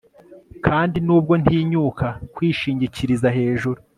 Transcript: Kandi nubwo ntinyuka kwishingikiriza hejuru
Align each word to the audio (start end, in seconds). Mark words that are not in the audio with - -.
Kandi 0.65 0.97
nubwo 1.05 1.33
ntinyuka 1.43 2.07
kwishingikiriza 2.35 3.27
hejuru 3.37 3.79